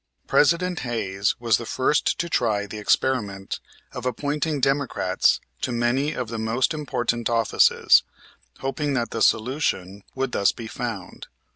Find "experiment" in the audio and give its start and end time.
2.79-3.59